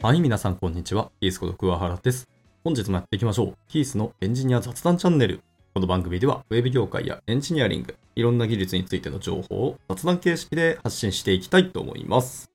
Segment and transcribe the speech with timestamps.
[0.00, 1.10] はい、皆さんこんにちは。
[1.20, 2.28] キースこと桑原です。
[2.62, 3.54] 本日もやっていきましょう。
[3.66, 5.40] キースのエンジニア雑談チャンネル。
[5.74, 12.48] この番組では、ウェブ業界やエンジニアリング、いろんな技術についての情報を雑談形式で発信していきたいと思います。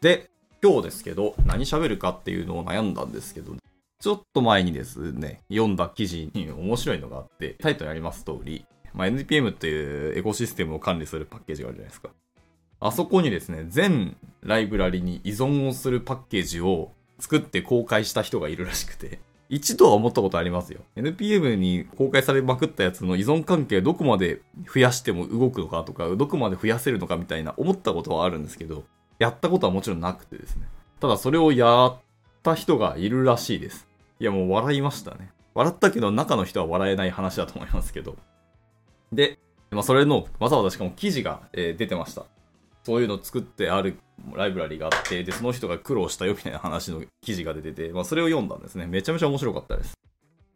[0.00, 0.30] で、
[0.62, 3.52] 今日ですけど、何喋るかっていうのを悩んだんですけど、
[4.00, 8.64] ちょっと前にですね、読んだ記事に面白いのがあって、タイトルにあります通り、
[8.94, 12.08] まあ、NPM っていうエコシステムを管理するパッケージがあるじゃないですか。
[12.80, 20.80] あそこにですね、全ライブラリに依存をするパッケージを作って公開した人がいるらしくて、一度は思ったことありますよ。
[20.94, 24.42] NPM に公開されまくったやつの依存関係どこまで
[24.72, 28.84] 増やしても動くのかとか、どこまで増やせるのかみたいな思ったことはあるんですけど、
[29.18, 30.68] やったことはもちろんなくてですね。
[31.00, 31.96] ただそれをやっ
[32.42, 33.88] た人がいるらしいです。
[34.20, 35.30] いやもう笑いましたね。
[35.54, 38.16] 笑ったけど中の人は笑えない話だと思いますけど。
[39.12, 39.38] で、
[39.70, 42.26] まあ、それのわざわざしかも記事が、えー、出てました。
[42.88, 43.98] そういうのを作ってある
[44.32, 48.86] ライブラリがあって、で、その人が苦労したよみたいな話の記事が出てて、まあ、それを読んだんですね。
[48.86, 49.92] めちゃめちゃ面白かったです。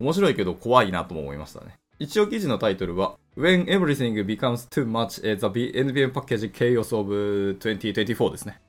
[0.01, 1.75] 面白いけど怖いなとも思いましたね。
[1.99, 7.13] 一応記事のタイトルは When Everything Becomes Too Much The NPM Package Chaos of
[7.61, 8.63] 2024ですね。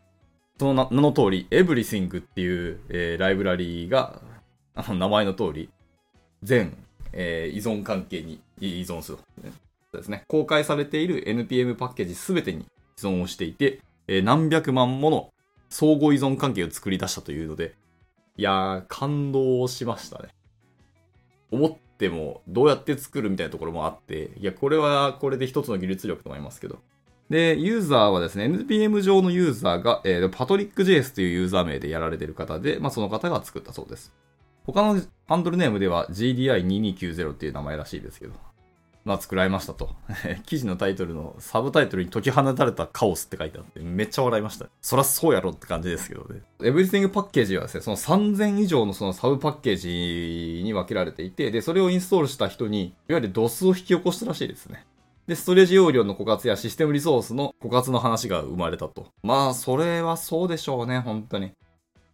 [0.59, 4.21] その名の通り Everything っていう、えー、ライブラリーが
[4.75, 5.69] あの名前の通り
[6.43, 6.75] 全、
[7.13, 9.53] えー、依存関係に依存する、ね。
[9.93, 10.23] ですね。
[10.27, 12.65] 公開されている NPM パッケージすべてに
[12.97, 15.33] 依存をしていて、えー、何百万もの
[15.69, 17.75] 相互依存関係を作り出したというので、
[18.37, 20.29] いやー、感動しましたね。
[21.51, 26.79] 思っても、どうやって作るみたいなところもあって、いや、これはこれで一つの技術力と思いますけど。
[27.29, 34.13] で、ユーザーはですね、NPM 上のユーザーが、えー、パトリック JS というユーザー名でやられている方で、まあ、その方が作ったそうです。
[34.65, 38.33] 他のハンドルネームでは GDI2290 っていう名前らしいですけど、
[39.05, 39.89] まあ、作られましたと。
[40.45, 44.67] 記事のタイトルのサブタイトルに解き放たれたカオスって書いてあって、めっちゃ笑いました。
[44.81, 46.41] そらそうやろって感じですけどね。
[46.59, 54.85] Everything パッケージはですね、その3000以上のそのサブパッケージに分けられていて、で、それをインストールした人に、いわゆる DOS を引き起こしたらしいですね。
[55.27, 59.07] で、ストレージ容量の枯渇やシステムリソースの枯渇の話が生まれたと。
[59.23, 61.51] まあ、それはそうでしょうね、本当に。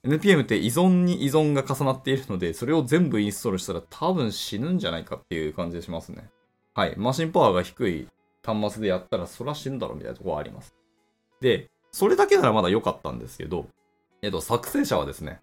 [0.04, 6.30] NPM って依存に依存が重なっているので、それを全部インストールしたら多分死ぬんじゃないかっていう感じがしますね。
[6.74, 8.08] はい、マシンパワーが低い
[8.44, 10.76] 端末でやったらそら死ぬだろみたいなとこはあります。
[11.42, 13.68] で、それだけならまだ良かったんですけど、
[14.22, 15.40] えっと、作成者はですね、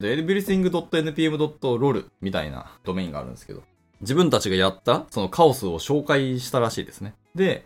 [0.00, 3.62] everything.npm.lol みたいなドメインがあるんですけど、
[4.00, 7.14] 自分たちがやったそのカオスを紹介したらしいですね。
[7.34, 7.64] で、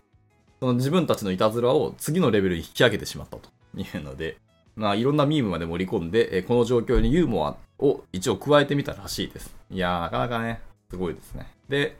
[0.59, 4.37] その自分たちのいたずらを次のレベルに引き上げてしまったというので、
[4.75, 9.55] まあいろんなミームまで盛り込んで、この状況にユーモアを一応加えてみたらしいです。
[9.69, 11.47] いやー、なかなかね、すごいですね。
[11.69, 11.97] で、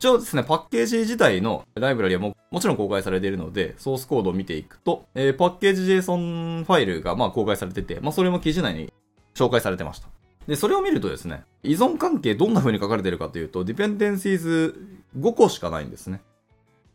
[0.00, 8.90] 一応ですね、パッケージ自体のライブラリはももちろん公開されているので、ソースコードを見ていくと、えー、パッケージ JSON ファイルがまあ公開されてて、まあそれも記事内に
[9.34, 10.08] 紹介されてました。
[10.46, 16.22] で、それを見るとですね、依存関係どんな風に書かれてるかというと、dependencies5 個しかないんですね。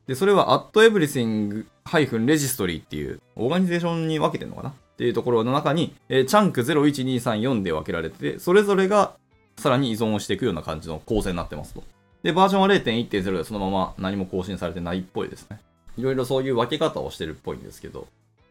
[0.07, 4.69] で、それは at everything-registry っていうオーガニゼーションに分けてるのかな？
[4.69, 9.16] っていうところの中に、えー、チャンク01234で分けられてて、それぞれが
[9.57, 11.83] さらに依存をしていくような感じの構成になってますと。
[12.25, 15.59] で、バージョンは0.1.0でそのまま何も更新されてないっぽいですね。
[15.95, 18.07] いろいろそういう分け方をしてるっぽいんですけど。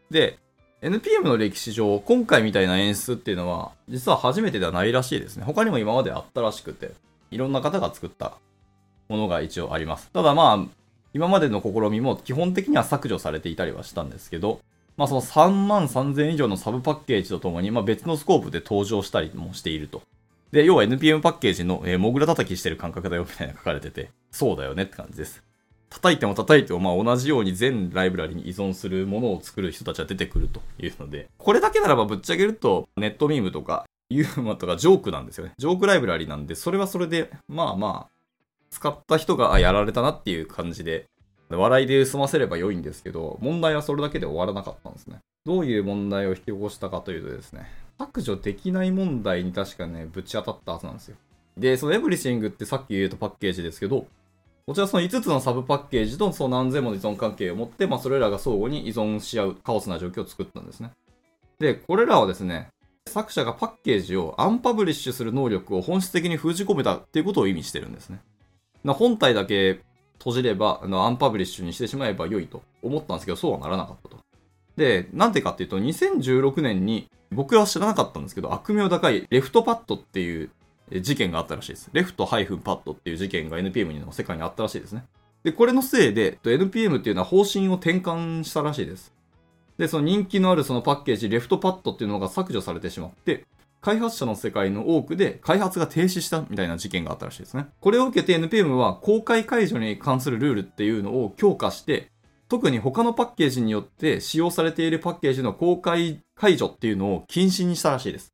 [0.09, 0.39] で、
[0.81, 5.43] NPM の歴史上、今回みたいな演出っていうのは、実は初めてではないらしいですね。
[5.43, 6.91] 他にも今まであったらしくて、
[7.31, 8.37] いろんな方が作った
[9.09, 10.09] ものが一応あります。
[10.13, 10.75] ただまあ、
[11.13, 14.61] 今までの試みも基本的には削除されていたりはしたんですけど、
[14.95, 20.01] まあその3万3000以上のサブパッケージとともに、まあ別のスコープで登場したりもしていると。
[20.55, 25.43] で、要は NPM パッケージの、えー、モグラ叩きしてる感覚だよみたいな書かれてて、そうだよねって感じです。
[25.89, 35.51] 叩いても叩いても、まあ同じように全ライブラリに依存するものを作る人たちは出てくるというので、これだけならばぶっちゃけると、ネットミームとか、ユーマとかジョークなんですよね。
[35.57, 38.35] ジョークライブラリなんで、それはそれで、まあまあ、
[38.69, 41.07] 使った人が、やられたなっていう感じで、
[41.49, 45.19] 笑いで済ませれば良いんですけど、問題はそれだけで終わらなかったんですね。
[45.45, 51.17] どういう問題を引き起こしたかというとですね、削除できない問題に確かね、ぶち当たったはずなんですよ。
[51.57, 54.05] で、そのエブリシングってさっき言うとパッケージですけど、
[54.67, 60.91] こちらその5つのサブパッケージとその何千もの依存関係を持って、まあそれらが相互に依存し合うカオスな状況を作ったんですね。
[61.59, 62.69] で、これらはですね、
[63.07, 68.19] 作者がパッケージをアンパブリッシュする能力を本質的に封じ込めたっていうことを意味してるんですね。
[68.83, 69.81] 本体だけ
[70.17, 74.24] 閉じれば、あの unpublish にしてしまえば良いと思ったんですけど、そうはならなかったと。
[74.77, 80.49] で、なんでかっていうと、2016年に僕は知らなかったんですけど、悪名高い left-pad っていう
[81.01, 81.89] 事件があったらしいです。
[81.93, 85.05] left ハイフン pad っていう事件が NPM の世界にあったらしいですね。
[85.43, 89.13] で、これのせいで、NPM っていうのは方針を転換したらしいです。
[89.77, 93.45] で、その人気のあるそのパッケージ、 left-pad っていうのが削除されてしまって、
[93.81, 97.67] 開発者の世界の多くで開発が停止したみたいな事件があったらしいですね。
[97.81, 102.09] これを受けて NPM は公開解除に関するルールっていうのを強化して、
[102.47, 108.33] 特に他のパッケージによって使用されているパッケージの公開解除っていうのを禁止にしたらしいです。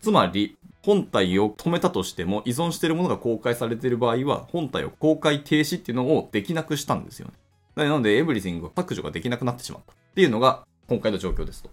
[0.00, 7.34] つまり、本体を止めたとしても依存しているものが公開されている場合は本体を公開停止っていうのをできなくしたんですよね。
[7.76, 11.70] なので、エブリシングを削除ができなくなってしまったっていうのが今回の状況ですと。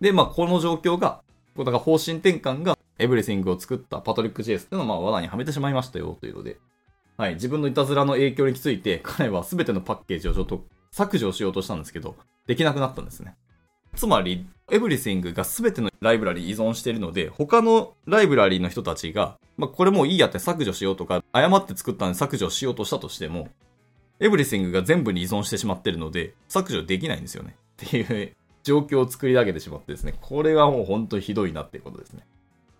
[0.00, 1.22] で、まあ、この状況が、
[1.56, 6.58] だから方針転換がエブリシングを作ったパトリック・ジェイスっていうのをまあ罠にはめてしまいましたよというので、
[7.16, 12.16] はい、自分のいたずらの影響について彼は全てのパッケージをちょっと削除しようとしたんですけど、
[12.46, 13.34] できなくなったんですね。
[13.94, 23.48] つまり、エブリシングが全てのライブラリ依存しているので、他のライブラリの人たちが、まあ、これもういいやって削除しようとか、誤って作ったんで削除しようとしたとしても、
[24.18, 27.56] エブリシングが全部に依存してしまってるので、削除できないんですよね。
[27.84, 32.24] っていう状況を作り上げてしまってですね、これはもう本当にひどいなっていうことですね。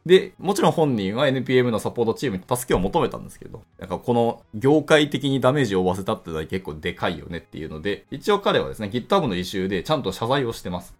[0.04, 10.96] で、もちろん本人は NPM のサポートチームに助けを求めたんですけど、なんかこの業界的にダメージを負わせたってのは結構でかいよねっていうので、一応彼はですね、GitHub のイシューでちゃんと謝罪をしてます。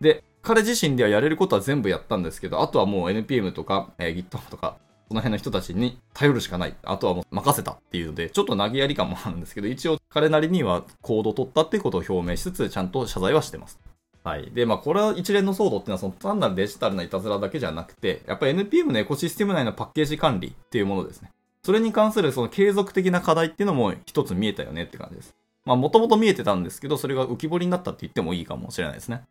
[0.00, 4.76] で、彼自身ではやれることは全部やったんですけど、あとはもう NPM とか、えー、GitHub とか、
[5.08, 6.74] その辺の人たちに頼るしかない。
[6.84, 13.80] あとはもう任せたっていうので、ちょっと投げやり感もあるんですけど、一応彼なりには行動を取ったっていうことを表明しつつ、ちゃんと謝罪はしてます。
[14.26, 14.50] はい。
[14.50, 21.30] で、まあ、これは一連の騒動っていうのは、その単なるデジタルないたずらだけじゃなくて、やっぱり NPM のエコシステム内のパッケージ管理っていうものですね。
[21.62, 25.36] それに関するその継続的な課題っていうのも一つ見えたよねって感じです。
[25.64, 29.22] まあ、もともと見えてたんですけど、それが浮き彫りになったって言ってもいいかもしれないですね。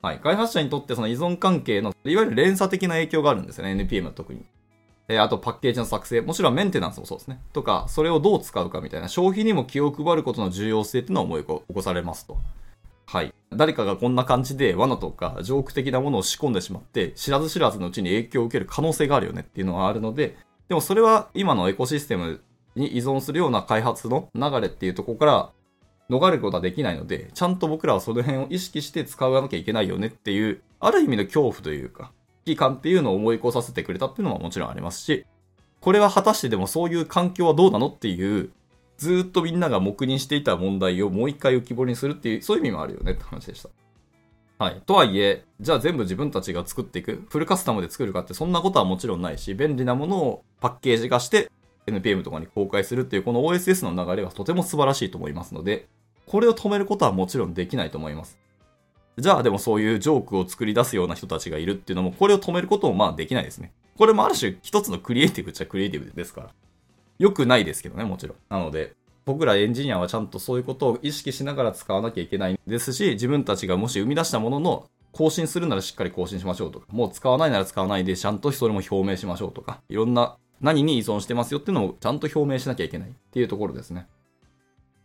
[0.00, 0.20] はい。
[0.20, 3.72] 開発者にとってその依存関係の、いわゆる連鎖的な影響があるんですよね。
[3.72, 4.46] NPM は特に。
[5.10, 7.42] えあとパッケージの作成、もちろんメンテナンスもそうですね。
[7.52, 12.38] とか、それをどう使うかみたいな、消費にも気を配ることの重要性っていうのを思い起こされますと。
[13.10, 13.32] はい。
[13.50, 20.36] 誰かがこんな感じで罠とかジョーク的なものを仕込んでしまって、知らず知らずのうちに影響を受ける可能性があるよねっていうのはあるので、
[20.68, 22.42] でもそれは今のエコシステム
[22.76, 25.50] に依存するような開発の流れっていうところから
[26.10, 32.12] 逃れることはできないので、ちゃんと僕らはその辺を意識して使わなきゃいけないよねっていう、ある意味の恐怖というか、
[32.44, 35.24] 危機感っていうのを思い起こさせてくれたっていうのはもちろんありますし、
[35.80, 38.50] これは果たしてでもそういう環境はどうなのっていう、
[38.98, 43.70] ずっとみんなが黙認していた問題をもう一回浮き彫りにするっていう、そういう意味もあるよねって話でした。
[44.58, 44.82] はい。
[44.84, 51.48] とはいえ、じゃあ全部自分たちが作っていく、フルカスタムで作るかってそんなことはもちろんないし、便利なものをパッケージ化して
[51.86, 55.86] NPM とかに公開するっていうこの OSS の流れはとても素晴らしいと思いますので、
[56.26, 58.36] これを止めることはもちろんできないと思います。
[59.16, 63.72] じゃあでもそういうジョークを作り出すような人たちがいるっていうのも、これを止めることもまあできないですね。
[63.96, 66.50] これもある種一つのクリエイティブっちゃクリエイティブですから。
[67.18, 68.36] 良くないですけどね、もちろん。
[68.48, 68.94] なので、
[69.24, 84.06] 僕らエンジニアはちゃんとそういうことを意識しながら使わなきゃいけないですし、自分たちがもし生み出したものの更新するならしっかり更新しましょうとか、もう使わないなら使わないでちゃんとそれも表明しましょうとか、いろんな何に依存してますよっていうのをちゃんと表明しなきゃいけないっていうところですね。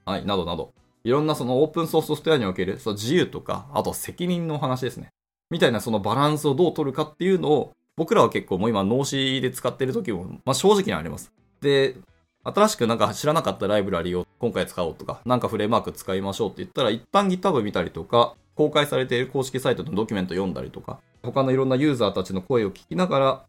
[0.05, 0.73] はい、などなど。
[1.03, 5.09] いろんなそのオープンソースソフトウェアにおけるその自由とか、あと責任の話ですね。
[5.49, 11.32] みたいなそのバランスをどう取るかっていうのを、僕らは結構もう今脳死で使ってる時も、まあ正直にあります。
[11.63, 11.95] で、
[12.43, 23.45] 新しくなんか知らなかったライブラリを今回使おうとか、なんかフレームワーク使いましょうって言ったら、一旦 GitHub 見たりとか、公開されている公式サイトのドキュメント読んだりとか、他のいろんなユーザーたちの声を聞きながら、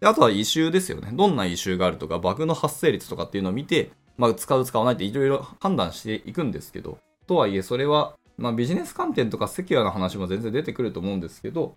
[0.00, 1.10] であとは異臭ですよね。
[1.12, 11.74] どんな異臭があるとか、バグの発生率とかっていうのを見て、まあ、使う使わないっていろいろ判断していくんですけど、とはいえ、それは、まあ、ビジネス観点とかセキュアな話も全然出てくると思うんですけど、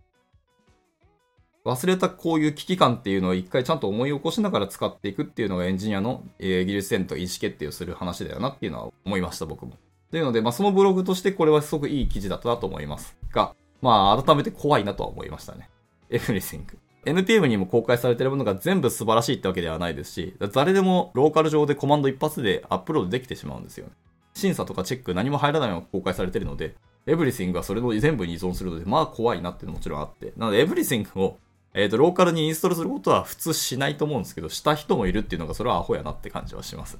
[1.63, 9.74] 忘れたこういう危機感っていうのを一回ちゃんと思い起こしながら使っていくっていうのがエンジニアの、えー、技術戦と意思決定をする話だよなっていうのは思いました、僕も。
[10.10, 15.70] というので、まあ、そのブログとしてこれはすごくいい記事だったなと思いますが、まあ、改めて怖いなとは思いましたね。
[16.10, 16.65] everything。
[17.06, 23.94] NPM にも公開されているものが全部素晴らしいってわけではないですし、誰でもローカル上でコマンド一発でアップロードできてしまうんですよね。
[24.34, 26.75] 審査とかチェック何も入らないまま公開されているので、
[27.08, 30.34] エブリシングはそれの全部に依存するので、まあ怖いなっていうのももちろんあって。
[30.38, 31.39] なので、エブリシングを、
[31.74, 36.98] えっ、ー、と、ローカルにインストールすることは普通しないと思うんですけど、した人もいるっていうのが、それはアホやなって感じはします。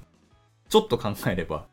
[0.68, 1.66] ちょっと考えれば、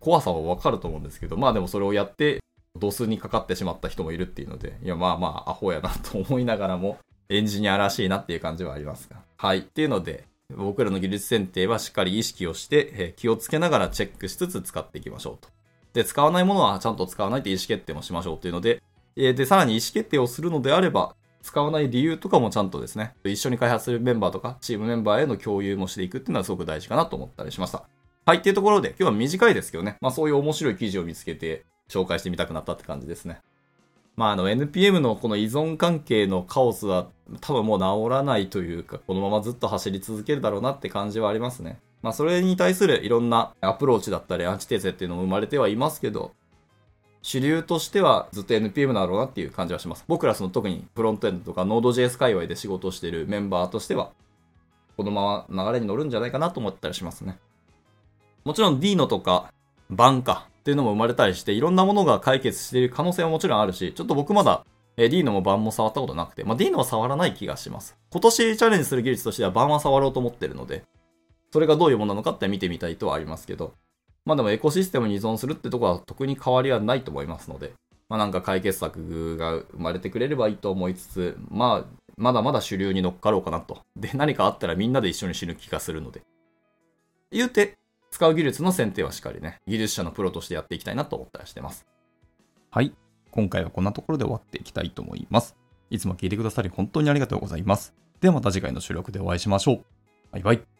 [0.00, 2.42] 怖さはわかると思うんですけど、まあでもそれをやって、
[2.78, 6.98] ドスにかかってしまった人もいるっていうので、いや、まあまあ、アホやなと思いながらも、
[7.28, 9.16] エンジニアらしいなっていう感じはありますが。
[9.36, 9.58] はい。
[9.58, 15.48] っていうので、僕らの技術選定はしっかり意識をして、え気をつけながらチェックしつつ使っていきましょうと。
[15.94, 18.82] で、使わないものはちゃんと使わないって意思決定もしましょうっていうので、
[19.16, 27.84] えで、さらに意思決定をするのであれば、使わない理由とかもちゃんとですね、一緒に開発するメンバーとか、チームメンバーへの共有もしていくっていうのはすごく大事かなと思ったりしました。
[28.24, 33.42] はい、っていうところで、今日は短いですけどね、まあそういう面白い記事を見つけて、紹介してみたくなったって感じですね。
[34.16, 37.08] まあ、あの、NPM のこの依存関係のカオスは
[37.42, 41.78] 多分もう治らないというか、このままずっと走り続けるだろうなって感じはありますね。
[42.00, 46.32] まあ、それに対するいろんなアプローチだったり、アンチテーゼっていうのも生まれてはいますけど、
[47.24, 50.04] 主流としてはずっと NPM だろうなっていう感じはします。
[50.06, 54.10] 僕らその特にフロントエンドとか Node.js 界隈で仕事をしているメンバーとしては、
[54.98, 57.38] このまま流れに乗るんじゃないかなと思ったりしますね。
[58.44, 59.50] もちろん Dino とか
[59.88, 64.66] バンカっていうのも生まれたりして、いろんなものが解決している可能性はもちろんあるし、ちょっと僕まだ
[64.98, 67.96] え Dino もバンも触ったことなくて、まあ、Dino は触らない気がします。
[68.10, 70.84] 今年チャレンジする技術としてはバンは触ろうと思ってるので、
[71.52, 73.72] それがどういうものなのかって見てみたいとはありますけど、
[74.24, 77.72] まあでもエコシステムに依存するってとこは特に変わりはないと思いますので、
[78.08, 83.82] まあなんか解決策が生まれてくれればいいと思いつつ、まあ、まだまだ主流に乗っかろうかなと。
[83.96, 86.22] で、何かあったらみんなで一緒に死ぬ気がするので。
[87.30, 87.76] 言うて、
[88.10, 91.86] 使う技術の選定はしっかりね、技術者のプロとしてやっていきたいなと思ったりしてます。
[92.70, 92.92] はい。
[93.30, 95.56] 今回はこんなところで終わっていきたいと思います。
[95.90, 97.92] いつも聞いてくださり本当にありがとうございます。
[98.20, 99.84] ではまた次回の収録でお会いしましょう。
[100.30, 100.73] バイバイ。